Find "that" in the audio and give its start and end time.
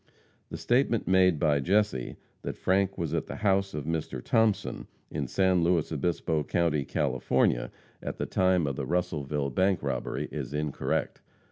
2.41-2.57